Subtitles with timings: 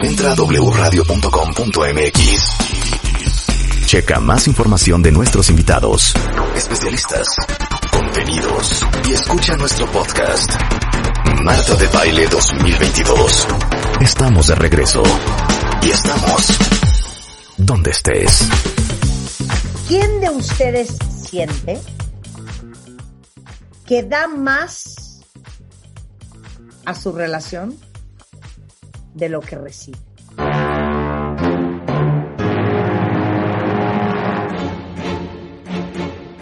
[0.00, 1.06] Entra a wradio.com.mx.
[3.86, 6.14] Checa más información de nuestros invitados,
[6.54, 7.26] especialistas,
[7.90, 10.52] contenidos y escucha nuestro podcast.
[11.42, 13.48] Marta de Baile 2022.
[14.00, 15.02] Estamos de regreso.
[15.82, 16.46] Y estamos
[17.56, 18.48] donde estés.
[19.88, 20.96] ¿Quién de ustedes
[21.28, 21.80] siente
[23.84, 25.24] que da más
[26.84, 27.87] a su relación
[29.18, 29.98] de lo que recibe?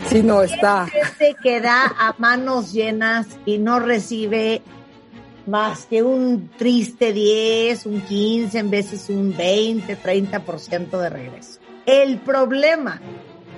[0.09, 0.87] Sí, no está.
[0.87, 4.63] Gente que da a manos llenas y no recibe
[5.47, 11.61] más que un triste 10, un 15, en veces un 20, 30% de regreso.
[11.87, 13.01] El problema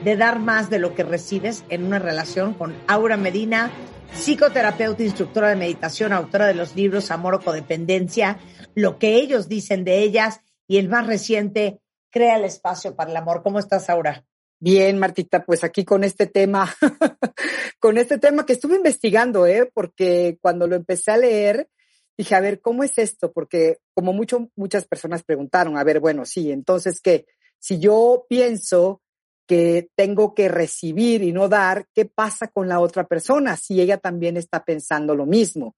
[0.05, 3.71] de dar más de lo que recibes en una relación con Aura Medina,
[4.15, 8.39] psicoterapeuta, instructora de meditación, autora de los libros Amor o Codependencia,
[8.75, 11.81] lo que ellos dicen de ellas y el más reciente,
[12.11, 13.43] Crea el espacio para el amor.
[13.43, 14.25] ¿Cómo estás, Aura?
[14.61, 16.75] Bien, Martita, pues aquí con este tema,
[17.79, 19.71] con este tema que estuve investigando, ¿eh?
[19.73, 21.69] Porque cuando lo empecé a leer,
[22.17, 23.31] dije, a ver, ¿cómo es esto?
[23.31, 27.27] Porque como mucho, muchas personas preguntaron, a ver, bueno, sí, entonces, ¿qué?
[27.59, 29.03] Si yo pienso
[29.49, 33.97] que tengo que recibir y no dar, ¿qué pasa con la otra persona si ella
[33.97, 35.75] también está pensando lo mismo?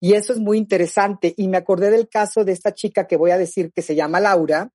[0.00, 1.32] Y eso es muy interesante.
[1.36, 4.18] Y me acordé del caso de esta chica que voy a decir que se llama
[4.18, 4.70] Laura,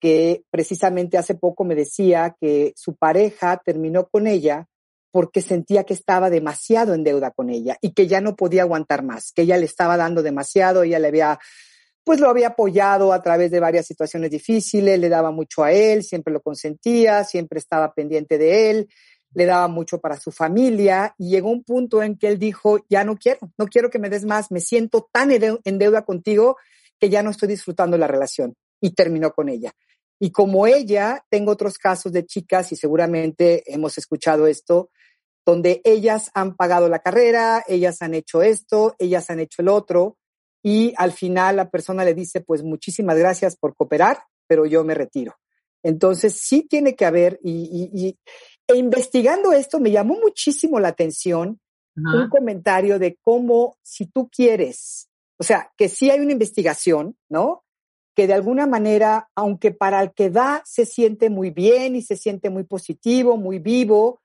[0.00, 4.66] que precisamente hace poco me decía que su pareja terminó con ella
[5.10, 9.02] porque sentía que estaba demasiado en deuda con ella y que ya no podía aguantar
[9.02, 11.38] más, que ella le estaba dando demasiado, ella le había
[12.04, 16.02] pues lo había apoyado a través de varias situaciones difíciles, le daba mucho a él,
[16.02, 18.88] siempre lo consentía, siempre estaba pendiente de él,
[19.32, 23.04] le daba mucho para su familia y llegó un punto en que él dijo, ya
[23.04, 26.56] no quiero, no quiero que me des más, me siento tan en deuda contigo
[27.00, 29.72] que ya no estoy disfrutando la relación y terminó con ella.
[30.20, 34.90] Y como ella, tengo otros casos de chicas y seguramente hemos escuchado esto,
[35.44, 40.16] donde ellas han pagado la carrera, ellas han hecho esto, ellas han hecho el otro,
[40.66, 44.94] y al final la persona le dice, pues muchísimas gracias por cooperar, pero yo me
[44.94, 45.34] retiro.
[45.82, 48.16] Entonces sí tiene que haber, y,
[48.66, 51.60] e investigando esto me llamó muchísimo la atención
[51.96, 55.08] un comentario de cómo si tú quieres,
[55.38, 57.62] o sea, que sí hay una investigación, ¿no?
[58.16, 62.16] Que de alguna manera, aunque para el que da se siente muy bien y se
[62.16, 64.22] siente muy positivo, muy vivo,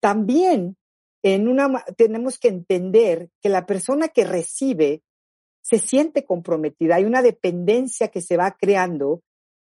[0.00, 0.76] también
[1.22, 5.02] en una, tenemos que entender que la persona que recibe
[5.66, 9.22] se siente comprometida, hay una dependencia que se va creando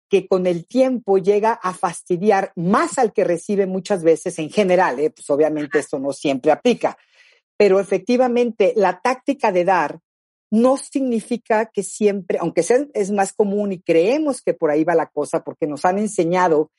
[0.10, 5.00] que con el tiempo llega a fastidiar más al que recibe muchas veces en general,
[5.00, 5.12] ¿eh?
[5.12, 6.98] pues obviamente esto no siempre aplica,
[7.56, 10.00] pero efectivamente la táctica de dar
[10.52, 14.94] no significa que siempre, aunque sea, es más común y creemos que por ahí va
[14.94, 16.70] la cosa, porque nos han enseñado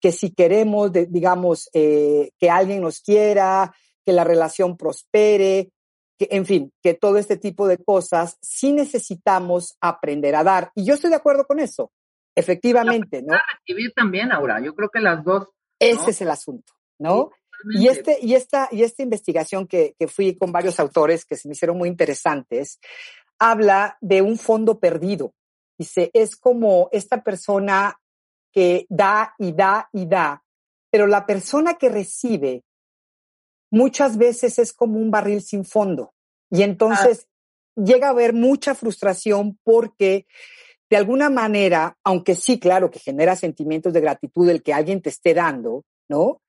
[0.00, 3.74] que si queremos, digamos, eh, que alguien nos quiera,
[4.06, 5.70] que la relación prospere,
[6.18, 10.70] que, en fin, que todo este tipo de cosas sí necesitamos aprender a dar.
[10.74, 11.92] Y yo estoy de acuerdo con eso,
[12.34, 13.34] efectivamente, ¿no?
[13.58, 15.48] recibir también, ahora, yo creo que las dos.
[15.78, 17.30] Ese es el asunto, ¿no?
[17.70, 21.48] y, este, y, esta, y esta investigación que, que fui con varios autores que se
[21.48, 22.78] me hicieron muy interesantes,
[23.38, 25.34] habla de un fondo perdido.
[25.76, 27.98] Dice, es como esta persona
[28.52, 30.44] que da y da y da,
[30.90, 32.62] pero la persona que recibe
[33.74, 36.14] muchas veces es como un barril sin fondo.
[36.48, 37.26] Y entonces
[37.74, 40.26] llega a haber mucha frustración porque
[40.88, 45.08] de alguna manera, aunque sí, claro, que genera sentimientos de gratitud el que alguien te
[45.08, 46.40] esté dando, ¿no?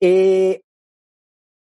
[0.00, 0.62] Eh,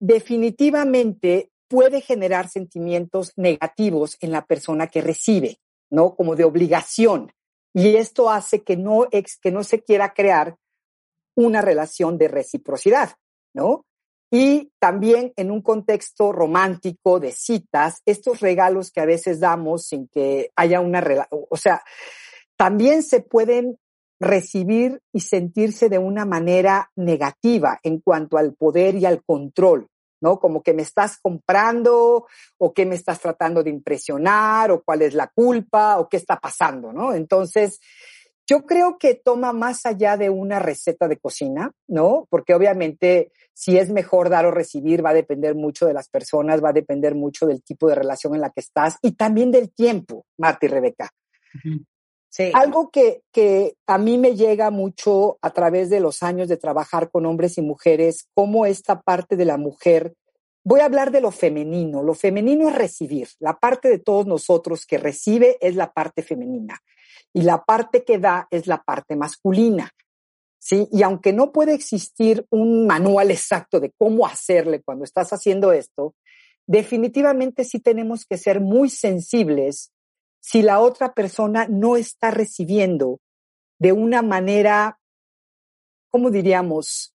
[0.00, 5.58] definitivamente puede generar sentimientos negativos en la persona que recibe,
[5.90, 6.14] ¿no?
[6.14, 7.30] Como de obligación.
[7.74, 10.56] Y esto hace que no, que no se quiera crear
[11.36, 13.16] una relación de reciprocidad,
[13.52, 13.84] ¿no?
[14.34, 20.08] Y también en un contexto romántico de citas, estos regalos que a veces damos sin
[20.08, 21.84] que haya una relación, o sea,
[22.56, 23.78] también se pueden
[24.18, 29.86] recibir y sentirse de una manera negativa en cuanto al poder y al control,
[30.20, 30.40] ¿no?
[30.40, 32.26] Como que me estás comprando
[32.58, 36.40] o que me estás tratando de impresionar o cuál es la culpa o qué está
[36.40, 37.14] pasando, ¿no?
[37.14, 37.78] Entonces,
[38.46, 42.26] yo creo que toma más allá de una receta de cocina, ¿no?
[42.28, 46.62] Porque obviamente si es mejor dar o recibir va a depender mucho de las personas,
[46.62, 49.72] va a depender mucho del tipo de relación en la que estás y también del
[49.72, 51.10] tiempo, Marta y Rebeca.
[52.28, 52.50] sí.
[52.52, 57.10] Algo que, que a mí me llega mucho a través de los años de trabajar
[57.10, 60.14] con hombres y mujeres, cómo esta parte de la mujer
[60.66, 62.02] Voy a hablar de lo femenino.
[62.02, 63.28] Lo femenino es recibir.
[63.38, 66.80] La parte de todos nosotros que recibe es la parte femenina
[67.34, 69.90] y la parte que da es la parte masculina.
[70.58, 70.88] ¿Sí?
[70.90, 76.14] Y aunque no puede existir un manual exacto de cómo hacerle cuando estás haciendo esto,
[76.66, 79.92] definitivamente sí tenemos que ser muy sensibles
[80.40, 83.20] si la otra persona no está recibiendo
[83.78, 84.98] de una manera,
[86.10, 87.14] ¿cómo diríamos?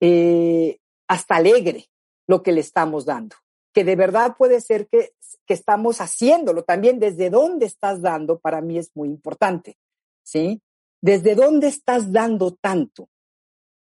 [0.00, 0.78] Eh,
[1.08, 1.86] hasta alegre
[2.26, 3.36] lo que le estamos dando.
[3.78, 5.12] Que de verdad puede ser que,
[5.46, 9.78] que estamos haciéndolo también desde dónde estás dando, para mí es muy importante.
[10.24, 10.60] ¿Sí?
[11.00, 13.08] ¿Desde dónde estás dando tanto?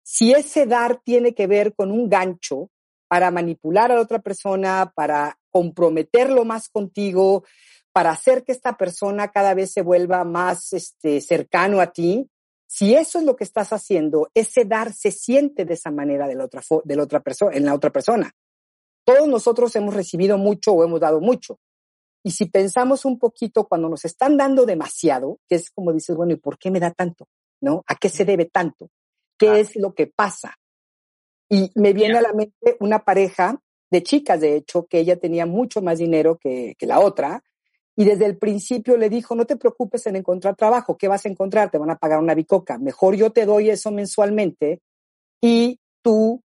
[0.02, 2.70] Si ese dar tiene que ver con un gancho
[3.08, 7.44] para manipular a la otra persona, para comprometerlo más contigo,
[7.92, 12.30] para hacer que esta persona cada vez se vuelva más este, cercano a ti,
[12.66, 16.36] si eso es lo que estás haciendo, ese dar se siente de esa manera de
[16.36, 18.34] la otra, de la otra persona, en la otra persona.
[19.04, 21.58] Todos nosotros hemos recibido mucho o hemos dado mucho.
[22.22, 26.32] Y si pensamos un poquito cuando nos están dando demasiado, que es como dices, bueno,
[26.32, 27.28] ¿y por qué me da tanto?
[27.60, 27.82] ¿No?
[27.86, 28.90] ¿A qué se debe tanto?
[29.38, 29.58] ¿Qué ah.
[29.58, 30.56] es lo que pasa?
[31.50, 33.60] Y me viene a la mente una pareja
[33.90, 37.44] de chicas, de hecho, que ella tenía mucho más dinero que, que la otra,
[37.96, 41.28] y desde el principio le dijo, no te preocupes en encontrar trabajo, ¿qué vas a
[41.28, 41.70] encontrar?
[41.70, 44.80] Te van a pagar una bicoca, mejor yo te doy eso mensualmente
[45.40, 46.42] y tú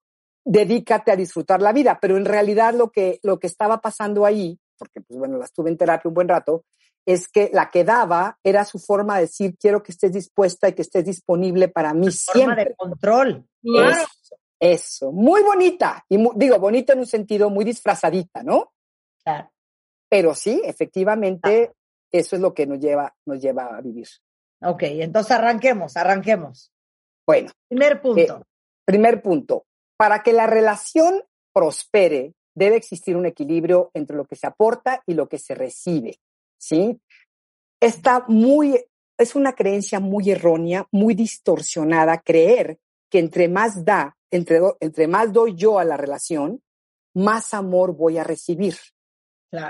[0.47, 1.99] dedícate a disfrutar la vida.
[2.01, 5.71] Pero en realidad lo que, lo que estaba pasando ahí porque pues bueno, la estuve
[5.71, 6.65] en terapia un buen rato,
[7.05, 10.73] es que la que daba era su forma de decir, quiero que estés dispuesta y
[10.73, 12.45] que estés disponible para mí siempre.
[12.45, 13.49] Forma de control.
[13.63, 16.05] Eso, eso, muy bonita.
[16.09, 18.73] Y digo, bonita en un sentido muy disfrazadita, ¿no?
[19.23, 19.51] Claro.
[20.09, 21.73] Pero sí, efectivamente,
[22.11, 24.09] eso es lo que nos lleva, nos lleva a vivir.
[24.63, 26.73] Ok, entonces arranquemos, arranquemos.
[27.25, 27.51] Bueno.
[27.69, 28.39] Primer punto.
[28.39, 28.45] Eh,
[28.85, 29.67] primer punto.
[29.97, 31.23] Para que la relación
[31.53, 36.19] prospere, debe existir un equilibrio entre lo que se aporta y lo que se recibe,
[36.59, 37.01] ¿sí?
[37.81, 38.83] Está muy,
[39.19, 42.79] es una creencia muy errónea, muy distorsionada creer
[43.11, 46.63] que entre más da, entre, entre más doy yo a la relación,
[47.15, 48.77] más amor voy a recibir.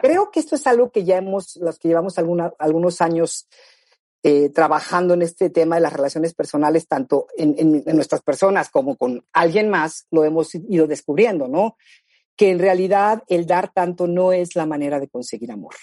[0.01, 3.47] Creo que esto es algo que ya hemos, los que llevamos algunos años
[4.29, 9.25] eh, trabajando en este tema de las relaciones personales, tanto en, nuestras personas como con
[9.33, 11.77] alguien más, lo hemos ido descubriendo, ¿no?
[12.37, 15.77] que en realidad el dar tanto no es la manera de conseguir amor.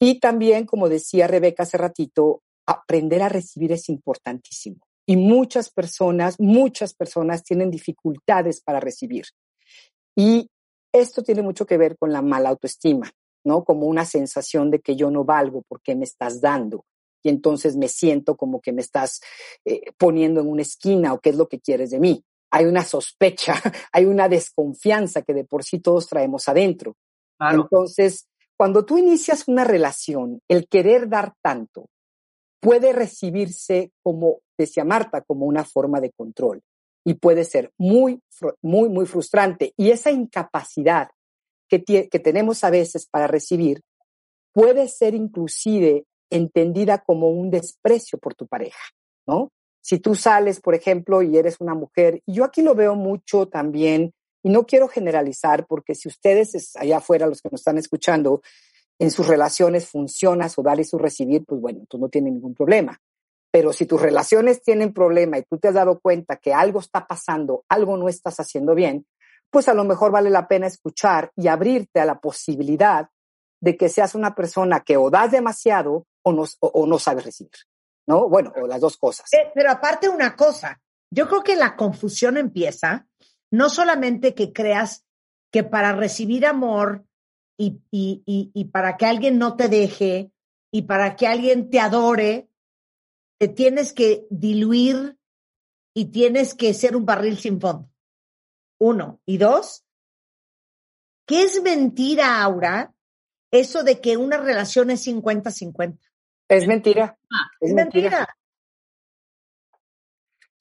[0.00, 4.78] Y también, como decía Rebeca hace ratito, aprender a recibir es importantísimo.
[5.04, 9.26] Y muchas personas, muchas personas tienen dificultades para recibir.
[10.16, 10.48] Y
[10.94, 13.12] esto tiene mucho que ver con la mala autoestima,
[13.44, 13.64] ¿no?
[13.64, 16.86] Como una sensación de que yo no valgo porque me estás dando.
[17.22, 19.20] Y entonces me siento como que me estás
[19.64, 22.82] eh, poniendo en una esquina o qué es lo que quieres de mí hay una
[22.82, 23.54] sospecha,
[23.92, 26.96] hay una desconfianza que de por sí todos traemos adentro.
[27.38, 28.26] Entonces,
[28.56, 31.86] cuando tú inicias una relación, el querer dar tanto
[32.60, 36.60] puede recibirse como, decía Marta, como una forma de control
[37.02, 38.20] y puede ser muy,
[38.60, 39.72] muy, muy frustrante.
[39.78, 41.08] Y esa incapacidad
[41.70, 43.80] que, que tenemos a veces para recibir
[44.52, 48.80] puede ser inclusive entendida como un desprecio por tu pareja,
[49.26, 49.50] ¿no?
[49.80, 53.48] si tú sales, por ejemplo, y eres una mujer, y yo aquí lo veo mucho
[53.48, 54.12] también,
[54.42, 58.42] y no quiero generalizar, porque si ustedes allá afuera, los que nos están escuchando,
[58.98, 62.54] en sus relaciones funciona su dar y su recibir, pues bueno, tú no tienes ningún
[62.54, 62.98] problema.
[63.50, 67.06] Pero si tus relaciones tienen problema y tú te has dado cuenta que algo está
[67.06, 69.06] pasando, algo no estás haciendo bien,
[69.50, 73.08] pues a lo mejor vale la pena escuchar y abrirte a la posibilidad
[73.60, 77.52] de que seas una persona que o das demasiado o no, o no sabes recibir.
[78.06, 78.28] ¿no?
[78.28, 79.32] Bueno, o las dos cosas.
[79.32, 83.06] Eh, pero aparte una cosa, yo creo que la confusión empieza
[83.52, 85.04] no solamente que creas
[85.52, 87.04] que para recibir amor
[87.58, 90.32] y, y, y, para que alguien no te deje
[90.72, 92.48] y para que alguien te adore,
[93.38, 95.18] te tienes que diluir
[95.94, 97.90] y tienes que ser un barril sin fondo.
[98.78, 99.20] Uno.
[99.26, 99.84] Y dos,
[101.26, 102.94] ¿qué es mentira, Aura?
[103.50, 105.98] Eso de que una relación es 50-50.
[106.48, 107.16] Es mentira.
[107.32, 108.28] Ah, es, mentira.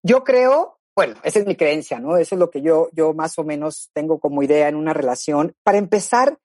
[0.04, 2.18] Yo creo, bueno, esa es mi creencia, ¿no?
[2.18, 5.56] Eso es lo que yo, yo más o menos tengo como idea en una relación.
[5.64, 6.38] Para empezar,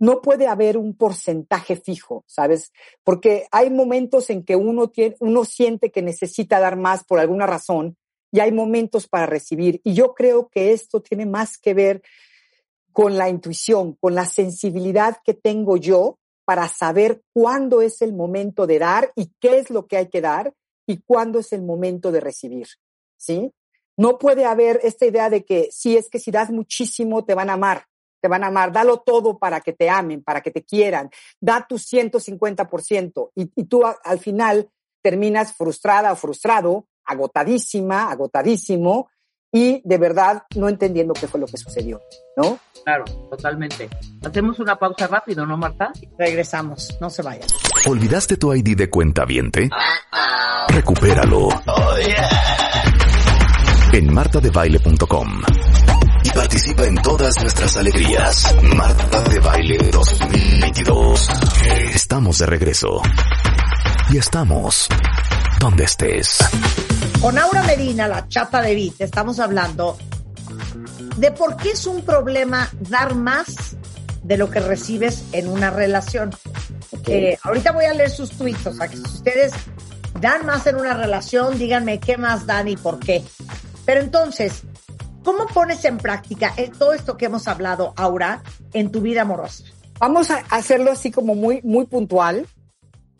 [0.00, 2.72] no puede haber un porcentaje fijo, ¿sabes?
[3.04, 7.46] Porque hay momentos en que uno, tiene, uno siente que necesita dar más por alguna
[7.46, 7.96] razón
[8.32, 9.80] y hay momentos para recibir.
[9.84, 12.02] Y yo creo que esto tiene más que ver
[12.92, 18.66] con la intuición, con la sensibilidad que tengo yo para saber cuándo es el momento
[18.66, 20.52] de dar y qué es lo que hay que dar
[20.86, 22.66] y cuándo es el momento de recibir,
[23.16, 23.52] ¿sí?
[23.96, 27.50] No puede haber esta idea de que sí, es que si das muchísimo te van
[27.50, 27.84] a amar.
[28.22, 31.08] te van a amar, dalo todo para que te amen, para que te quieran,
[31.40, 34.68] da tu 150% y, y tú al final
[35.02, 39.08] terminas frustrada o frustrado, agotadísima, agotadísimo
[39.52, 42.00] y de verdad no entendiendo qué fue lo que sucedió,
[42.36, 42.58] ¿no?
[42.84, 43.88] Claro, totalmente.
[44.24, 45.92] Hacemos una pausa rápido, ¿no, Marta?
[46.18, 47.46] Regresamos, no se vayan.
[47.86, 49.68] ¿Olvidaste tu ID de cuenta viente?
[50.68, 51.48] Recupéralo.
[53.92, 55.42] En martadebaile.com
[56.22, 58.54] y participa en todas nuestras alegrías.
[58.76, 61.28] Marta de Baile 2022.
[61.94, 63.02] Estamos de regreso.
[64.10, 64.88] Y estamos
[65.60, 66.38] donde estés.
[67.20, 69.98] Con Aura Medina, la chata de Vite, estamos hablando
[71.18, 73.76] de por qué es un problema dar más
[74.22, 76.30] de lo que recibes en una relación.
[77.06, 79.52] Eh, ahorita voy a leer sus tweets, o sea, que si ustedes
[80.18, 83.22] dan más en una relación, díganme qué más dan y por qué.
[83.84, 84.62] Pero entonces,
[85.22, 89.64] ¿cómo pones en práctica todo esto que hemos hablado, Aura, en tu vida amorosa?
[89.98, 92.46] Vamos a hacerlo así como muy, muy puntual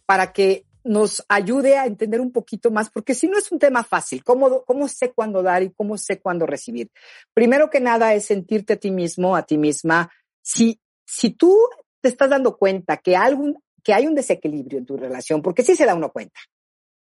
[0.06, 3.84] para que nos ayude a entender un poquito más, porque si no es un tema
[3.84, 6.90] fácil, ¿cómo, cómo sé cuándo dar y cómo sé cuándo recibir?
[7.32, 10.10] Primero que nada es sentirte a ti mismo, a ti misma.
[10.42, 11.56] Si, si tú
[12.00, 15.76] te estás dando cuenta que, algún, que hay un desequilibrio en tu relación, porque sí
[15.76, 16.40] se da uno cuenta,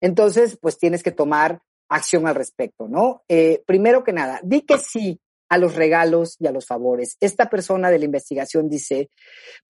[0.01, 3.21] entonces pues tienes que tomar acción al respecto, ¿no?
[3.27, 7.17] Eh, primero que nada, di que sí a los regalos y a los favores.
[7.19, 9.11] Esta persona de la investigación dice,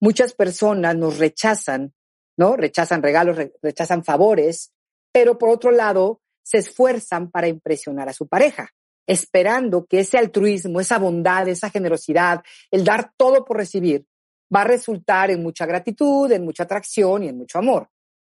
[0.00, 1.92] muchas personas nos rechazan
[2.36, 2.56] ¿no?
[2.56, 4.72] Rechazan regalos, rechazan favores,
[5.12, 8.70] pero por otro lado, se esfuerzan para impresionar a su pareja,
[9.06, 14.06] esperando que ese altruismo, esa bondad, esa generosidad, el dar todo por recibir,
[14.54, 17.88] va a resultar en mucha gratitud, en mucha atracción y en mucho amor.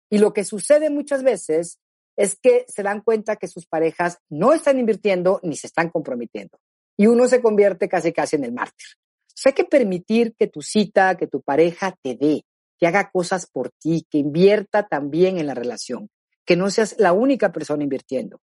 [0.10, 1.80] Y lo que sucede muchas veces
[2.18, 6.60] es que se dan cuenta que sus parejas no están invirtiendo ni se están comprometiendo.
[6.98, 8.88] Y uno se convierte casi casi en el mártir.
[9.30, 12.44] O hay que permitir que tu cita, que tu pareja te dé,
[12.82, 16.10] que haga cosas por ti, que invierta también en la relación,
[16.48, 18.42] que no seas la única persona invirtiendo.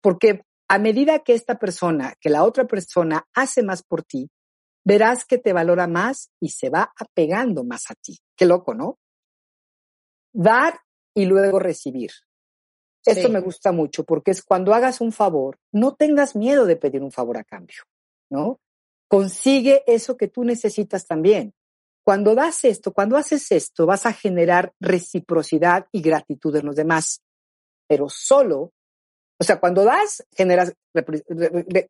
[0.00, 4.30] Porque a medida que esta persona, que la otra persona hace más por ti,
[4.84, 8.16] verás que te valora más y se va apegando más a ti.
[8.36, 9.00] Qué loco, ¿no?
[10.32, 10.78] Dar
[11.12, 12.12] y luego recibir.
[13.04, 17.02] Esto me gusta mucho porque es cuando hagas un favor, no tengas miedo de pedir
[17.02, 17.82] un favor a cambio,
[18.30, 18.60] ¿no?
[19.08, 21.54] Consigue eso que tú necesitas también.
[22.04, 27.22] Cuando das esto, cuando haces esto, vas a generar reciprocidad y gratitud en los demás,
[27.86, 28.72] pero solo,
[29.38, 30.72] o sea, cuando das, generas,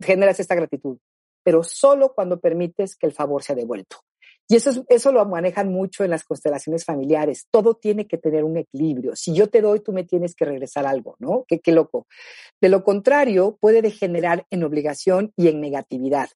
[0.00, 0.98] generas esta gratitud,
[1.42, 3.98] pero solo cuando permites que el favor sea devuelto.
[4.48, 7.46] Y eso, eso lo manejan mucho en las constelaciones familiares.
[7.52, 9.14] Todo tiene que tener un equilibrio.
[9.14, 11.44] Si yo te doy, tú me tienes que regresar algo, ¿no?
[11.46, 12.08] Qué, qué loco.
[12.60, 16.30] De lo contrario, puede degenerar en obligación y en negatividad,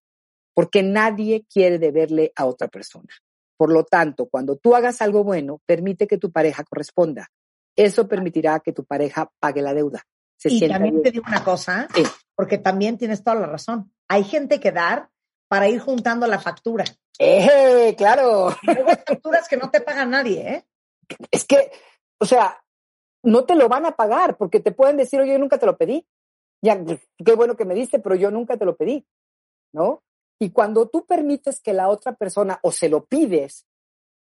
[0.55, 3.09] porque nadie quiere deberle a otra persona.
[3.57, 7.29] Por lo tanto, cuando tú hagas algo bueno, permite que tu pareja corresponda.
[7.77, 10.03] Eso permitirá que tu pareja pague la deuda.
[10.45, 11.89] y también te digo una cosa,
[12.35, 13.93] porque también tienes toda la razón.
[14.09, 15.09] Hay gente que dar
[15.49, 16.85] para ir juntando la factura.
[17.19, 18.49] ¡Eh, claro!
[18.67, 20.67] hay facturas que no te paga nadie, ¿eh?
[21.31, 21.71] Es que,
[22.19, 22.65] o sea,
[23.23, 25.77] no te lo van a pagar porque te pueden decir, oye, yo nunca te lo
[25.77, 26.07] pedí.
[26.63, 29.07] Ya, qué bueno que me diste, pero yo nunca te lo pedí,
[29.73, 30.03] ¿no?
[30.41, 33.67] Y cuando tú permites que la otra persona o se lo pides,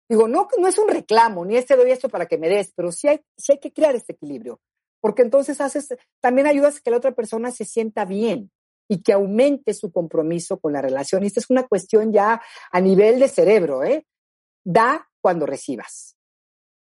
[0.08, 2.92] digo, no, no es un reclamo, ni este doy esto para que me des, pero
[2.92, 4.60] sí hay, sí hay que crear este equilibrio,
[5.00, 8.50] porque entonces haces, también ayudas a que la otra persona se sienta bien
[8.88, 11.22] y que aumente su compromiso con la relación.
[11.22, 12.40] Y esta es una cuestión ya
[12.70, 14.06] a nivel de cerebro, ¿eh?
[14.62, 16.16] Da cuando recibas.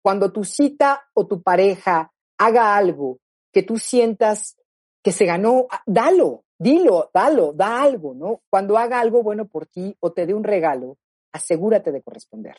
[0.01, 3.19] Cuando tu cita o tu pareja haga algo
[3.53, 4.57] que tú sientas
[5.03, 8.41] que se ganó, dalo, dilo, dalo, da algo, ¿no?
[8.49, 10.97] Cuando haga algo bueno por ti o te dé un regalo,
[11.33, 12.55] asegúrate de corresponder.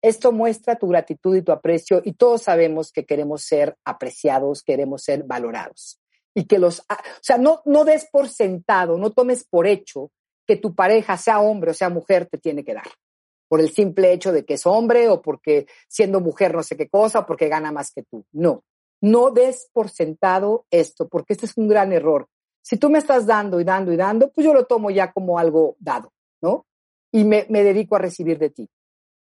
[0.00, 5.02] Esto muestra tu gratitud y tu aprecio y todos sabemos que queremos ser apreciados, queremos
[5.02, 6.00] ser valorados.
[6.34, 6.84] Y que los, o
[7.20, 10.10] sea, no, no des por sentado, no tomes por hecho
[10.46, 12.88] que tu pareja, sea hombre o sea mujer, te tiene que dar.
[13.48, 16.88] Por el simple hecho de que es hombre o porque siendo mujer no sé qué
[16.88, 18.24] cosa porque gana más que tú.
[18.32, 18.64] No,
[19.02, 22.28] no des por sentado esto, porque este es un gran error.
[22.62, 25.38] Si tú me estás dando y dando y dando, pues yo lo tomo ya como
[25.38, 26.66] algo dado, ¿no?
[27.10, 28.70] Y me, dedico a recibir de ti.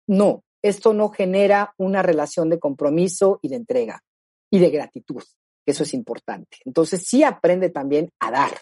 [0.08, 4.02] No, esto no genera una relación de compromiso y de entrega
[4.52, 5.24] y de gratitud.
[5.66, 6.58] Eso es importante.
[6.64, 8.62] Entonces sí aprende también a dar.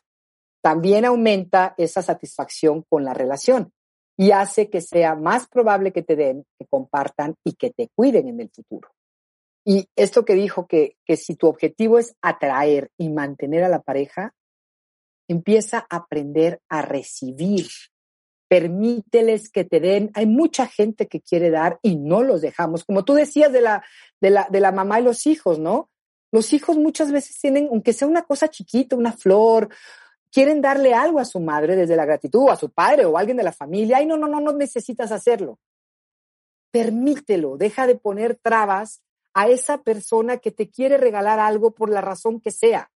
[0.61, 3.71] También aumenta esa satisfacción con la relación
[4.17, 8.29] y hace que sea más probable que te den, que compartan y que te cuiden
[8.29, 8.89] en el futuro.
[9.69, 13.83] Y esto que dijo que, que si tu objetivo es atraer y mantener a la
[13.83, 14.33] pareja,
[15.27, 17.67] empieza a aprender a recibir
[18.47, 20.09] permíteles que te den.
[20.15, 22.83] Hay mucha gente que quiere dar y no los dejamos.
[22.83, 23.85] Como tú decías de la,
[24.19, 25.91] de la, de la mamá y los hijos, ¿no?
[26.31, 29.69] Los hijos muchas veces tienen, aunque sea una cosa chiquita, una flor,
[30.31, 33.19] quieren darle algo a su madre desde la gratitud, o a su padre o a
[33.19, 33.97] alguien de la familia.
[33.97, 35.59] Ay, no, no, no, no necesitas hacerlo.
[36.71, 39.03] Permítelo, deja de poner trabas
[39.39, 42.91] a esa persona que te quiere regalar algo por la razón que sea.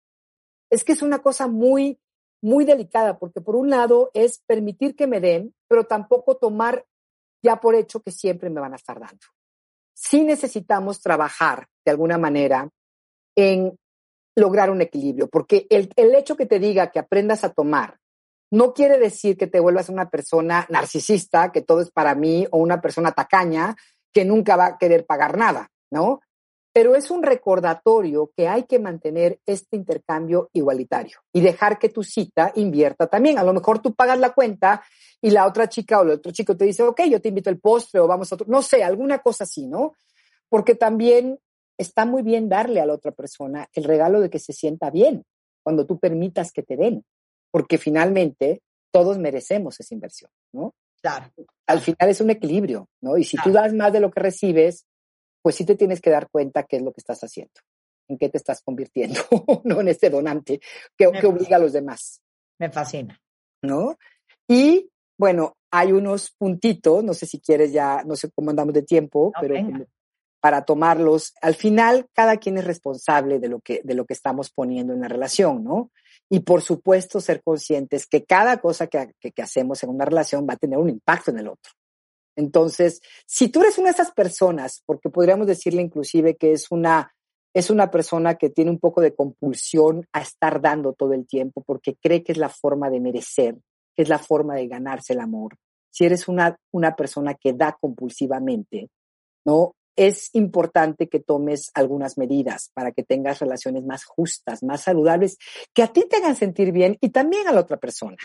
[0.70, 2.00] Es que es una cosa muy,
[2.42, 6.86] muy delicada, porque por un lado es permitir que me den, pero tampoco tomar
[7.44, 9.20] ya por hecho que siempre me van a estar dando.
[9.94, 12.70] Sí necesitamos trabajar de alguna manera
[13.36, 13.78] en
[14.34, 18.00] lograr un equilibrio, porque el, el hecho que te diga que aprendas a tomar
[18.50, 22.60] no quiere decir que te vuelvas una persona narcisista, que todo es para mí, o
[22.60, 23.76] una persona tacaña
[24.14, 26.22] que nunca va a querer pagar nada, ¿no?
[26.80, 32.04] Pero es un recordatorio que hay que mantener este intercambio igualitario y dejar que tu
[32.04, 33.38] cita invierta también.
[33.38, 34.82] A lo mejor tú pagas la cuenta
[35.22, 37.60] y la otra chica o el otro chico te dice, ok, yo te invito el
[37.60, 39.92] postre o vamos a otro, no sé, alguna cosa así, ¿no?
[40.48, 41.38] Porque también
[41.78, 45.26] está muy bien darle a la otra persona el regalo de que se sienta bien
[45.62, 47.04] cuando tú permitas que te den,
[47.52, 50.74] porque finalmente todos merecemos esa inversión, ¿no?
[51.02, 51.30] Claro.
[51.68, 53.18] Al final es un equilibrio, ¿no?
[53.18, 54.86] Y si tú das más de lo que recibes,
[55.42, 57.54] pues sí te tienes que dar cuenta qué es lo que estás haciendo,
[58.08, 59.20] en qué te estás convirtiendo,
[59.64, 60.60] no en este donante
[60.98, 62.22] que, que obliga a los demás.
[62.60, 63.20] Me fascina.
[63.62, 63.98] ¿No?
[64.48, 68.84] Y bueno, hay unos puntitos, no sé si quieres ya, no sé cómo andamos de
[68.84, 69.86] tiempo, No, pero venga.
[70.42, 71.34] para tomarlos.
[71.42, 75.02] Al final, cada quien es responsable de lo que, de lo que estamos poniendo en
[75.02, 75.92] la relación, ¿no?
[76.30, 80.48] Y por supuesto, ser conscientes que cada cosa que, que, que hacemos en una relación
[80.50, 81.72] va a tener un impacto en el otro.
[82.40, 87.14] Entonces, si tú eres una de esas personas, porque podríamos decirle inclusive que es una,
[87.54, 91.62] es una persona que tiene un poco de compulsión a estar dando todo el tiempo
[91.68, 93.58] porque cree que es la forma de merecer,
[93.94, 95.58] que es la forma de ganarse el amor.
[95.92, 98.90] Si eres una, una persona que da compulsivamente,
[99.46, 99.76] ¿no?
[99.98, 105.38] Es importante que tomes algunas medidas para que tengas relaciones más justas, más saludables,
[105.74, 108.16] que a ti te hagan sentir bien y también a la otra persona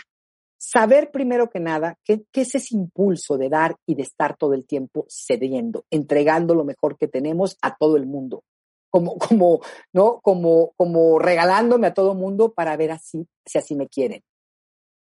[0.65, 4.55] saber primero que nada qué, qué, es ese impulso de dar y de estar todo
[4.55, 8.43] el tiempo cediendo, entregando lo mejor que tenemos a todo el mundo,
[8.89, 9.61] como, como,
[9.93, 10.19] ¿no?
[10.21, 14.23] como, como regalándome a todo el mundo para ver así, si así me quieren.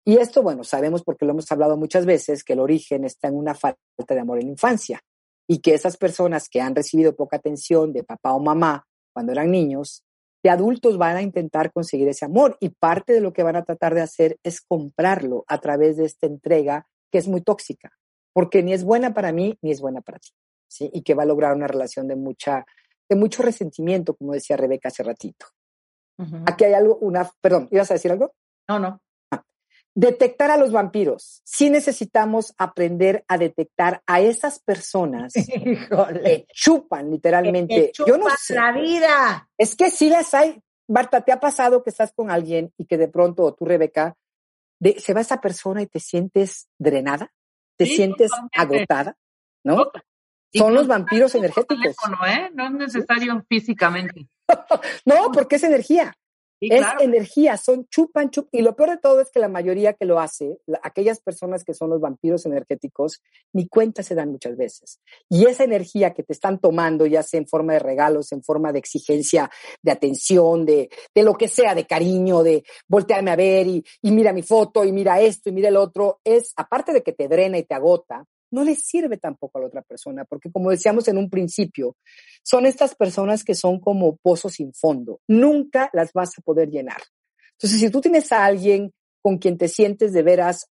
[0.06, 3.36] Y esto, bueno, sabemos porque lo hemos hablado muchas veces, que el origen está en
[3.36, 5.02] una falta de amor en la infancia
[5.48, 9.52] y que esas personas que han recibido poca atención de papá o mamá cuando eran
[9.52, 10.04] niños,
[10.44, 13.64] de adultos van a intentar conseguir ese amor y parte de lo que van a
[13.64, 17.92] tratar de hacer es comprarlo a través de esta entrega que es muy tóxica,
[18.34, 20.30] porque ni es buena para mí ni es buena para ti,
[20.68, 20.90] ¿sí?
[20.94, 22.66] Y que va a lograr una relación de mucha
[23.10, 25.46] de mucho resentimiento, como decía Rebeca hace ratito.
[26.18, 26.44] Uh -huh.
[26.46, 28.34] Aquí hay algo, una, perdón, ¿ibas a decir algo?
[28.70, 29.02] No, no.
[29.94, 31.42] Detectar a los vampiros.
[31.44, 36.22] Sí necesitamos aprender a detectar a esas personas Híjole.
[36.24, 37.88] que chupan literalmente.
[37.88, 38.56] Que chupan Yo no sé.
[38.56, 39.50] la vida.
[39.58, 40.62] Es que sí las hay.
[40.88, 44.16] Marta, ¿te ha pasado que estás con alguien y que de pronto, o tú, Rebeca,
[44.80, 47.32] de, se va esa persona y te sientes drenada?
[47.78, 49.18] ¿Te Sí, sientes agotada?
[49.64, 49.92] ¿no?
[50.54, 51.78] Son los vampiros energéticos.
[51.80, 52.50] teléfono, ¿eh?
[52.54, 54.28] No es necesario físicamente.
[55.06, 56.14] No, porque es energía.
[56.62, 57.02] Sí, es claro.
[57.02, 58.50] energía, son chupan, chupan.
[58.52, 61.64] Y lo peor de todo es que la mayoría que lo hace, la- aquellas personas
[61.64, 63.20] que son los vampiros energéticos,
[63.52, 65.02] ni cuenta se dan muchas veces.
[65.28, 68.72] Y esa energía que te están tomando, ya sea en forma de regalos, en forma
[68.72, 69.50] de exigencia,
[69.82, 74.12] de atención, de, de lo que sea, de cariño, de voltearme a ver y, y
[74.12, 77.28] mira mi foto y mira esto y mira el otro, es, aparte de que te
[77.28, 81.08] drena y te agota, no le sirve tampoco a la otra persona, porque como decíamos
[81.08, 81.96] en un principio,
[82.44, 85.20] son estas personas que son como pozos sin fondo.
[85.28, 87.02] Nunca las vas a poder llenar.
[87.54, 90.68] Entonces, si tú tienes a alguien con quien te sientes de veras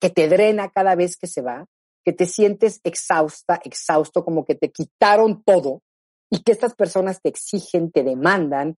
[0.00, 1.66] que te drena cada vez que se va,
[2.04, 5.82] que te sientes exhausta, exhausto, como que te quitaron todo
[6.30, 8.76] y que estas personas te exigen, te demandan,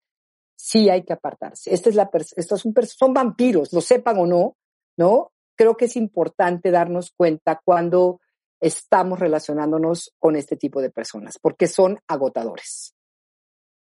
[0.56, 1.72] sí hay que apartarse.
[1.72, 4.56] Esta es la estos son, son vampiros, lo sepan o no,
[4.96, 5.32] ¿no?
[5.56, 8.20] Creo que es importante darnos cuenta cuando
[8.64, 12.94] estamos relacionándonos con este tipo de personas, porque son agotadores.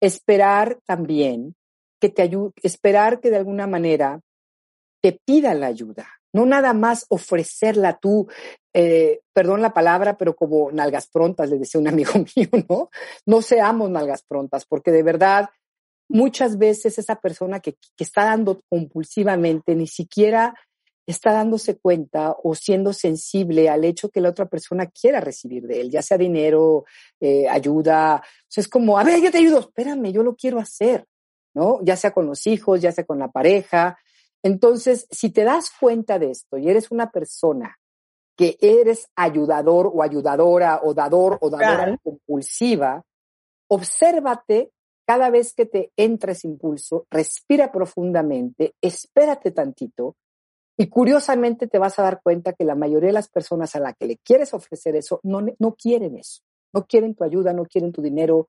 [0.02, 1.56] Esperar también
[2.00, 4.22] que te ayude, esperar que de alguna manera
[5.02, 8.28] te pidan la ayuda, no nada más ofrecerla tú,
[8.74, 12.90] eh, perdón la palabra, pero como nalgas prontas, le decía un amigo mío, ¿no?
[13.26, 15.50] No seamos nalgas prontas, porque de verdad
[16.08, 20.56] muchas veces esa persona que, que está dando compulsivamente ni siquiera
[21.12, 25.82] está dándose cuenta o siendo sensible al hecho que la otra persona quiera recibir de
[25.82, 26.86] él, ya sea dinero,
[27.20, 28.22] eh, ayuda.
[28.24, 31.06] O sea, es como, a ver, yo te ayudo, espérame, yo lo quiero hacer,
[31.56, 31.80] ¿no?
[31.84, 33.98] Ya sea con los hijos, ya sea con la pareja.
[34.44, 37.76] Entonces, si te das cuenta de esto y eres una persona
[38.38, 43.04] que eres ayudador o ayudadora o dador o dadora compulsiva,
[43.68, 44.72] obsérvate
[45.08, 50.16] cada vez que te entres impulso, respira profundamente, espérate tantito
[50.80, 53.98] y curiosamente te vas a dar cuenta que la mayoría de las personas a las
[53.98, 56.42] que le quieres ofrecer eso no, no quieren eso,
[56.74, 58.48] no quieren tu ayuda, no quieren tu dinero.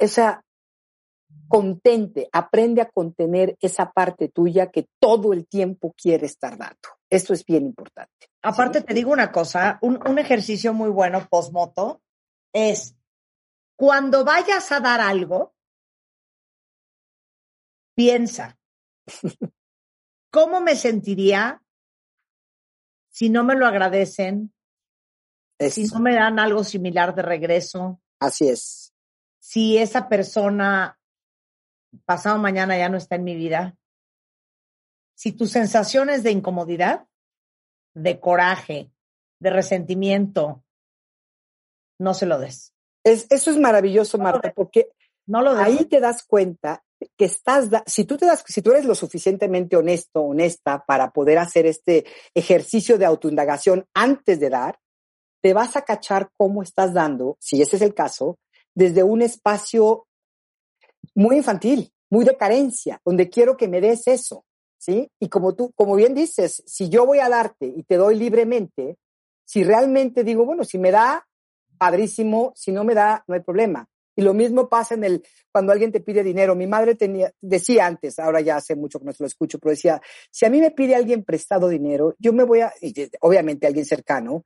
[0.00, 0.44] O sea,
[1.46, 6.88] contente, aprende a contener esa parte tuya que todo el tiempo quiere estar dando.
[7.08, 8.26] Esto es bien importante.
[8.42, 12.02] Aparte, te digo una cosa, un, un ejercicio muy bueno post-moto
[12.52, 12.96] es
[13.76, 15.54] cuando vayas a dar algo,
[17.94, 18.58] piensa,
[20.32, 21.62] ¿cómo me sentiría
[23.10, 24.52] si no me lo agradecen?
[25.70, 28.00] Si no me dan algo similar de regreso.
[28.18, 28.92] Así es.
[29.38, 30.98] Si esa persona
[32.04, 33.76] pasado mañana ya no está en mi vida.
[35.14, 37.06] Si tus sensaciones de incomodidad,
[37.94, 38.90] de coraje,
[39.38, 40.64] de resentimiento,
[41.98, 42.74] no se lo des.
[43.04, 44.88] Es, eso es maravilloso, Marta, porque
[45.26, 46.82] no lo ahí te das cuenta
[47.16, 51.38] que estás, si tú te das, si tú eres lo suficientemente honesto, honesta para poder
[51.38, 54.78] hacer este ejercicio de autoindagación antes de dar,
[55.42, 58.38] te vas a cachar cómo estás dando, si ese es el caso,
[58.74, 60.06] desde un espacio
[61.14, 64.44] muy infantil, muy de carencia, donde quiero que me des eso,
[64.78, 65.10] ¿sí?
[65.20, 68.96] Y como tú, como bien dices, si yo voy a darte y te doy libremente,
[69.44, 71.26] si realmente digo, bueno, si me da,
[71.76, 73.88] padrísimo, si no me da, no hay problema.
[74.14, 76.54] Y lo mismo pasa en el, cuando alguien te pide dinero.
[76.54, 79.70] Mi madre tenía, decía antes, ahora ya hace mucho que no se lo escucho, pero
[79.70, 82.72] decía, si a mí me pide alguien prestado dinero, yo me voy a,
[83.20, 84.44] obviamente alguien cercano,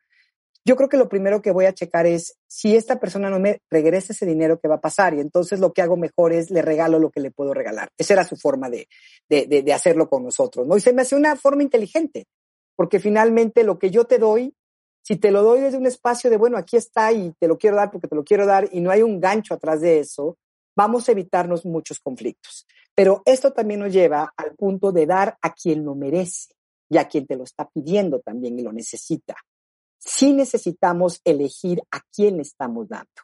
[0.64, 3.60] yo creo que lo primero que voy a checar es si esta persona no me
[3.70, 5.14] regresa ese dinero que va a pasar.
[5.14, 7.90] Y entonces lo que hago mejor es le regalo lo que le puedo regalar.
[7.96, 8.88] Esa era su forma de,
[9.28, 10.76] de, de, de hacerlo con nosotros, ¿no?
[10.76, 12.26] Y se me hace una forma inteligente,
[12.74, 14.56] porque finalmente lo que yo te doy
[15.06, 17.76] si te lo doy desde un espacio de, bueno, aquí está y te lo quiero
[17.76, 20.36] dar porque te lo quiero dar y no hay un gancho atrás de eso,
[20.74, 22.66] vamos a evitarnos muchos conflictos.
[22.92, 26.54] Pero esto también nos lleva al punto de dar a quien lo merece
[26.88, 29.36] y a quien te lo está pidiendo también y lo necesita.
[29.96, 33.22] Sí necesitamos elegir a quién estamos dando,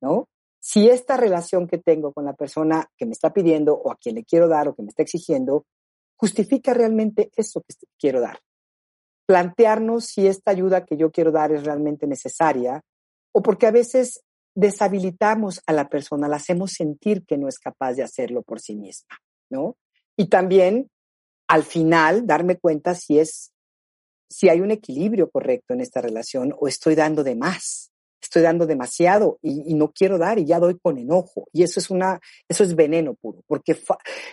[0.00, 0.28] ¿no?
[0.60, 4.14] Si esta relación que tengo con la persona que me está pidiendo o a quien
[4.14, 5.64] le quiero dar o que me está exigiendo,
[6.14, 8.38] justifica realmente eso que quiero dar
[9.28, 12.80] plantearnos si esta ayuda que yo quiero dar es realmente necesaria
[13.30, 17.92] o porque a veces deshabilitamos a la persona, la hacemos sentir que no es capaz
[17.92, 19.18] de hacerlo por sí misma,
[19.50, 19.76] ¿no?
[20.16, 20.88] Y también
[21.46, 23.52] al final darme cuenta si es
[24.30, 28.66] si hay un equilibrio correcto en esta relación o estoy dando de más, estoy dando
[28.66, 32.64] demasiado y, no quiero dar y ya doy con enojo y eso es una eso
[32.64, 33.78] es veneno puro porque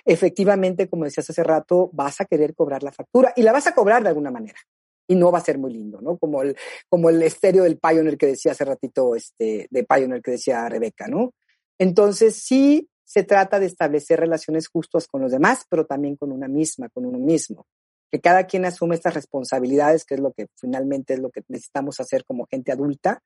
[0.05, 3.75] efectivamente como decías hace rato vas a querer cobrar la factura y la vas a
[3.75, 4.57] cobrar de alguna manera
[5.07, 6.17] y no va a ser muy lindo, ¿no?
[6.17, 6.55] Como el,
[6.89, 11.07] como el estéreo del Pioneer que decía hace ratito, este, de Pioneer que decía Rebeca,
[11.07, 11.33] ¿no?
[11.77, 16.47] Entonces sí se trata de establecer relaciones justas con los demás, pero también con una
[16.47, 17.67] misma, con uno mismo.
[18.11, 21.99] Que cada quien asume estas responsabilidades, que es lo que finalmente es lo que necesitamos
[21.99, 23.21] hacer como gente adulta,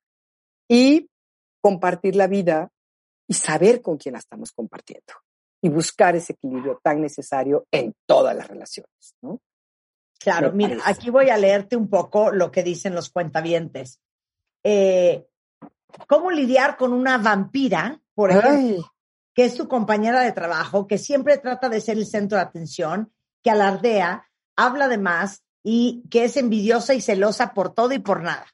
[0.69, 1.09] y
[1.61, 2.71] compartir la vida
[3.27, 5.13] y saber con quién la estamos compartiendo
[5.61, 9.41] y buscar ese equilibrio tan necesario en todas las relaciones, ¿no?
[10.19, 14.01] Claro, mira, aquí voy a leerte un poco lo que dicen los cuentavientes.
[14.63, 15.25] Eh,
[16.08, 18.91] ¿Cómo lidiar con una vampira, por ejemplo,
[19.34, 23.13] que es tu compañera de trabajo, que siempre trata de ser el centro de atención,
[23.41, 28.21] que alardea, habla de más y que es envidiosa y celosa por todo y por
[28.21, 28.45] nada?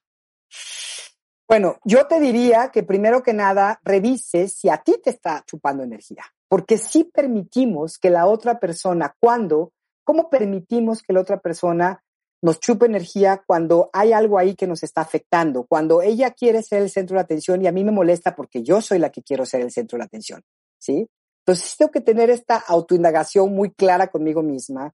[1.47, 5.83] Bueno, yo te diría que primero que nada revises si a ti te está chupando
[5.83, 9.71] energía, porque si permitimos que la otra persona, cuando
[10.05, 12.01] ¿Cómo permitimos que la otra persona
[12.41, 15.65] nos chupe energía cuando hay algo ahí que nos está afectando?
[15.65, 18.81] Cuando ella quiere ser el centro de atención y a mí me molesta porque yo
[18.81, 20.41] soy la que quiero ser el centro de atención,
[20.77, 21.09] ¿sí?
[21.39, 24.93] Entonces tengo que tener esta autoindagación muy clara conmigo misma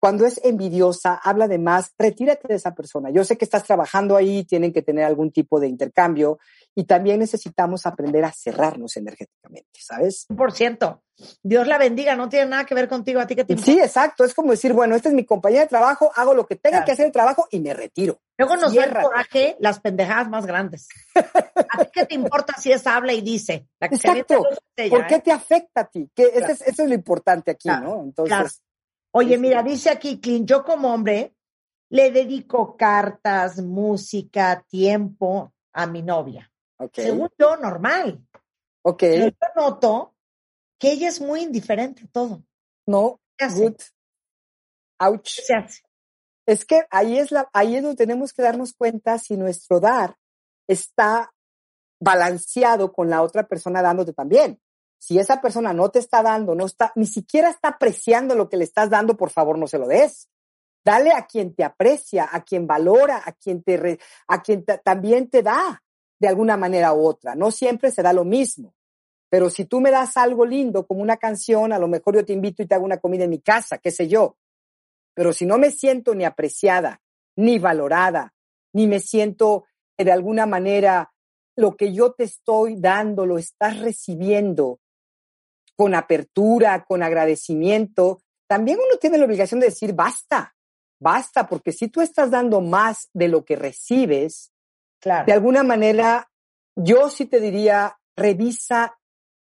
[0.00, 3.10] cuando es envidiosa, habla de más, retírate de esa persona.
[3.10, 6.38] Yo sé que estás trabajando ahí, tienen que tener algún tipo de intercambio
[6.74, 10.26] y también necesitamos aprender a cerrarnos energéticamente, ¿sabes?
[10.36, 11.02] Por ciento.
[11.42, 14.24] Dios la bendiga, no tiene nada que ver contigo, a ti que te Sí, exacto.
[14.24, 16.92] Es como decir, bueno, esta es mi compañía de trabajo, hago lo que tenga que
[16.92, 18.20] hacer el trabajo y me retiro.
[18.36, 20.86] Luego nos da el coraje las pendejadas más grandes.
[21.16, 23.66] ¿A ti qué te importa si es habla y dice?
[23.80, 24.44] exacto.
[24.88, 25.22] ¿Por qué ¿eh?
[25.24, 26.08] te afecta a ti?
[26.14, 28.00] Que eso, es, lo importante aquí, ¿no?
[28.04, 28.62] Entonces.
[29.12, 31.34] Oye, mira, dice aquí Clint, yo como hombre
[31.90, 36.50] le dedico cartas, música, tiempo a mi novia.
[36.76, 37.06] Okay.
[37.06, 38.22] Según yo, normal.
[38.82, 39.00] Ok.
[39.00, 40.14] Pero yo noto
[40.78, 42.44] que ella es muy indiferente a todo.
[42.86, 43.76] No, ¿Qué hace?
[45.00, 45.36] Ouch.
[45.36, 45.82] ¿Qué se hace?
[46.46, 50.16] Es que ahí es, la, ahí es donde tenemos que darnos cuenta si nuestro dar
[50.66, 51.32] está
[52.00, 54.60] balanceado con la otra persona dándote también.
[54.98, 58.56] Si esa persona no te está dando, no está, ni siquiera está apreciando lo que
[58.56, 60.28] le estás dando, por favor, no se lo des.
[60.84, 65.42] Dale a quien te aprecia, a quien valora, a quien te, a quien también te
[65.42, 65.82] da
[66.18, 67.34] de alguna manera u otra.
[67.34, 68.74] No siempre se da lo mismo.
[69.30, 72.32] Pero si tú me das algo lindo como una canción, a lo mejor yo te
[72.32, 74.36] invito y te hago una comida en mi casa, qué sé yo.
[75.14, 77.02] Pero si no me siento ni apreciada,
[77.36, 78.34] ni valorada,
[78.72, 79.64] ni me siento
[79.96, 81.12] de alguna manera
[81.56, 84.80] lo que yo te estoy dando, lo estás recibiendo
[85.78, 90.56] con apertura, con agradecimiento, también uno tiene la obligación de decir basta,
[90.98, 94.50] basta, porque si tú estás dando más de lo que recibes,
[95.00, 95.26] claro.
[95.26, 96.28] de alguna manera,
[96.74, 98.98] yo sí te diría, revisa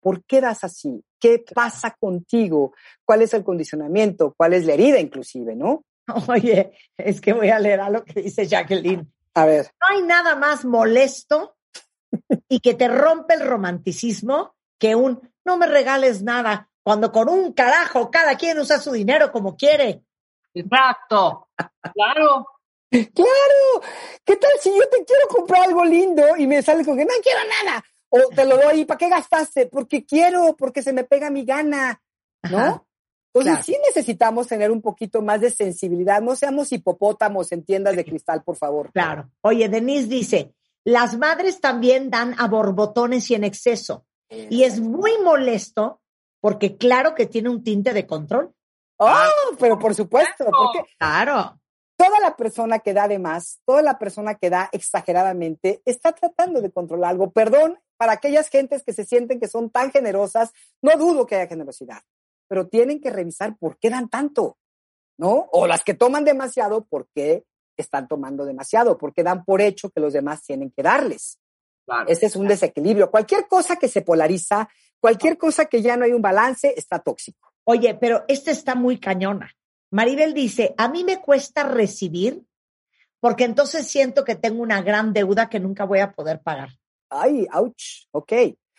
[0.04, 1.02] ¿Por qué das así?
[1.18, 2.74] ¿Qué pasa contigo?
[3.06, 4.34] ¿Cuál es el condicionamiento?
[4.36, 5.82] ¿Cuál es la herida inclusive, no?
[6.28, 9.10] Oye, es que voy a leer a lo que dice Jacqueline.
[9.32, 9.70] A ver.
[9.80, 11.56] No hay nada más molesto
[12.50, 17.54] y que te rompe el romanticismo que un no me regales nada, cuando con un
[17.54, 20.04] carajo cada quien usa su dinero como quiere.
[20.52, 21.48] Exacto.
[21.94, 22.46] Claro.
[22.90, 23.82] Claro.
[24.24, 27.14] ¿Qué tal si yo te quiero comprar algo lindo y me sales con que no
[27.22, 27.82] quiero nada?
[28.10, 29.66] O te lo doy, ¿para qué gastaste?
[29.66, 32.02] Porque quiero, porque se me pega mi gana,
[32.50, 32.86] ¿no?
[33.32, 36.20] Entonces sí necesitamos tener un poquito más de sensibilidad.
[36.20, 38.92] No seamos hipopótamos en tiendas de cristal, por favor.
[38.92, 39.30] Claro.
[39.40, 44.04] Oye, Denise dice, las madres también dan a borbotones y en exceso.
[44.50, 46.00] Y es muy molesto
[46.40, 48.52] porque claro que tiene un tinte de control.
[48.98, 51.58] Oh, pero por supuesto, porque claro
[51.96, 56.60] toda la persona que da de más, toda la persona que da exageradamente, está tratando
[56.60, 57.30] de controlar algo.
[57.30, 61.46] Perdón para aquellas gentes que se sienten que son tan generosas, no dudo que haya
[61.46, 62.02] generosidad,
[62.48, 64.58] pero tienen que revisar por qué dan tanto,
[65.16, 65.48] ¿no?
[65.52, 67.44] O las que toman demasiado, por qué
[67.76, 71.38] están tomando demasiado, porque dan por hecho que los demás tienen que darles.
[72.06, 73.10] Ese es un desequilibrio.
[73.10, 74.68] Cualquier cosa que se polariza,
[75.00, 77.52] cualquier cosa que ya no hay un balance, está tóxico.
[77.64, 79.50] Oye, pero esta está muy cañona.
[79.90, 82.42] Maribel dice, a mí me cuesta recibir
[83.20, 86.70] porque entonces siento que tengo una gran deuda que nunca voy a poder pagar.
[87.08, 88.32] Ay, ouch, ok.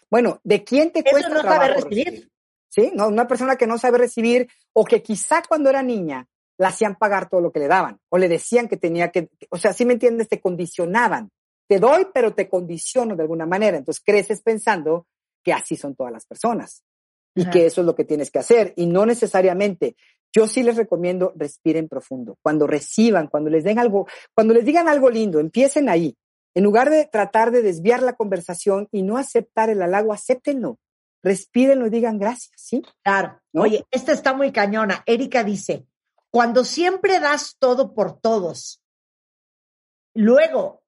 [0.09, 2.29] Bueno, ¿de quién te cuesta no saber recibir?
[2.69, 6.67] Sí, no, una persona que no sabe recibir o que quizá cuando era niña la
[6.67, 9.73] hacían pagar todo lo que le daban o le decían que tenía que, o sea,
[9.73, 11.31] si me entiendes, te condicionaban.
[11.67, 13.77] Te doy, pero te condiciono de alguna manera.
[13.77, 15.07] Entonces creces pensando
[15.43, 16.83] que así son todas las personas
[17.35, 19.95] y que eso es lo que tienes que hacer y no necesariamente.
[20.33, 22.37] Yo sí les recomiendo respiren profundo.
[22.41, 26.17] Cuando reciban, cuando les den algo, cuando les digan algo lindo, empiecen ahí.
[26.53, 30.79] En lugar de tratar de desviar la conversación y no aceptar el halago, acéptenlo.
[31.21, 32.83] Respírenlo y digan gracias, ¿sí?
[33.03, 33.41] Claro.
[33.53, 35.03] Oye, esta está muy cañona.
[35.05, 35.85] Erika dice,
[36.29, 38.81] cuando siempre das todo por todos,
[40.13, 40.84] luego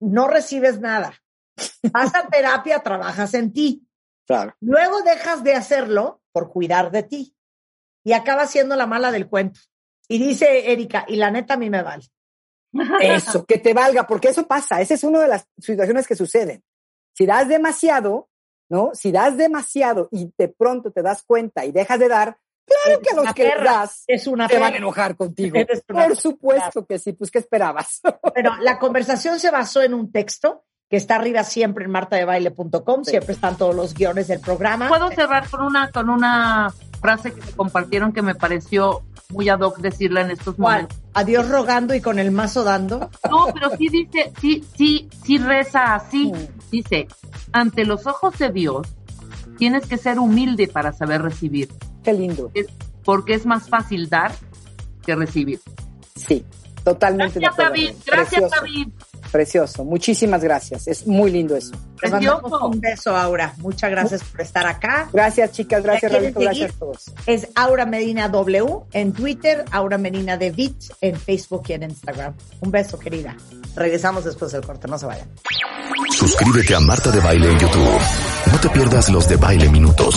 [0.00, 1.14] no recibes nada.
[1.92, 3.86] Vas a terapia, trabajas en ti.
[4.26, 4.54] Claro.
[4.60, 7.36] Luego dejas de hacerlo por cuidar de ti
[8.04, 9.60] y acaba siendo la mala del cuento.
[10.08, 12.04] Y dice Erika, y la neta a mí me vale.
[13.00, 14.80] Eso, que te valga, porque eso pasa.
[14.80, 16.62] Esa es una de las situaciones que suceden.
[17.14, 18.28] Si das demasiado,
[18.68, 18.90] ¿no?
[18.94, 22.38] Si das demasiado y de pronto te das cuenta y dejas de dar,
[22.84, 25.58] claro que a los que das es una te van a enojar contigo.
[25.86, 28.00] Por supuesto que sí, pues ¿qué esperabas?
[28.34, 33.32] Pero la conversación se basó en un texto que está arriba siempre en martadebaile.com, siempre
[33.32, 34.88] están todos los guiones del programa.
[34.88, 39.60] Puedo cerrar con una, con una frase que me compartieron que me pareció muy ad
[39.60, 40.98] hoc decirla en estos momentos.
[41.14, 43.08] Adiós rogando y con el mazo dando.
[43.30, 46.32] No, pero sí dice, sí, sí, sí reza así.
[46.32, 46.70] Mm.
[46.70, 47.08] Dice,
[47.52, 48.88] ante los ojos de Dios,
[49.58, 51.68] tienes que ser humilde para saber recibir.
[52.04, 52.50] Qué lindo.
[53.04, 54.32] porque es más fácil dar
[55.04, 55.60] que recibir.
[56.14, 56.44] Sí,
[56.84, 57.40] totalmente.
[57.40, 57.90] Gracias, David.
[58.06, 58.88] Gracias, David.
[59.30, 60.88] Precioso, muchísimas gracias.
[60.88, 61.72] Es muy lindo eso.
[61.96, 62.66] Precioso.
[62.66, 63.54] Un beso, Aura.
[63.58, 65.08] Muchas gracias por estar acá.
[65.12, 65.82] Gracias, chicas.
[65.82, 66.40] Gracias, Rabito.
[66.40, 67.12] Gracias a todos.
[67.26, 72.34] Es Aura Medina W en Twitter, Aura Medina de Bit en Facebook y en Instagram.
[72.60, 73.36] Un beso, querida.
[73.76, 75.28] Regresamos después del corte, no se vayan.
[76.10, 78.00] Suscríbete a Marta de Baile en YouTube.
[78.50, 80.16] No te pierdas los de Baile Minutos,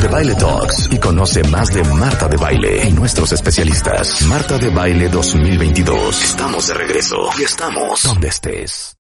[0.00, 4.22] de Baile Talks y conoce más de Marta de Baile y nuestros especialistas.
[4.22, 6.22] Marta de Baile 2022.
[6.22, 8.96] Estamos de regreso y estamos donde estés.